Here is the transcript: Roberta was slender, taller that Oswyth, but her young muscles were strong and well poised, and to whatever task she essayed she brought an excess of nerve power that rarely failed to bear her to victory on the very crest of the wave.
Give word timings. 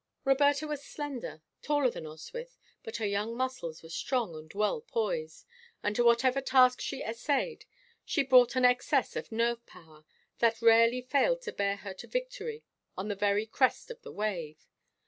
Roberta 0.25 0.65
was 0.65 0.83
slender, 0.83 1.43
taller 1.61 1.91
that 1.91 2.01
Oswyth, 2.05 2.57
but 2.81 2.97
her 2.97 3.05
young 3.05 3.37
muscles 3.37 3.83
were 3.83 3.89
strong 3.89 4.35
and 4.35 4.51
well 4.51 4.81
poised, 4.81 5.45
and 5.83 5.95
to 5.95 6.03
whatever 6.03 6.41
task 6.41 6.81
she 6.81 7.03
essayed 7.03 7.65
she 8.03 8.23
brought 8.23 8.55
an 8.55 8.65
excess 8.65 9.15
of 9.15 9.31
nerve 9.31 9.63
power 9.67 10.03
that 10.39 10.59
rarely 10.59 11.03
failed 11.03 11.43
to 11.43 11.51
bear 11.53 11.75
her 11.75 11.93
to 11.93 12.07
victory 12.07 12.63
on 12.97 13.09
the 13.09 13.15
very 13.15 13.45
crest 13.45 13.91
of 13.91 14.01
the 14.01 14.11
wave. 14.11 14.65